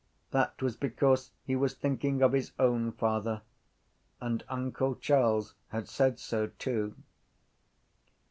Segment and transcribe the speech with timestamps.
[0.31, 3.43] That was because he was thinking of his own father.
[4.19, 6.95] And uncle Charles had said so too.